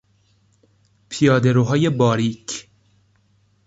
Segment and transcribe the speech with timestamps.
[1.09, 2.69] پیاده روهای باریک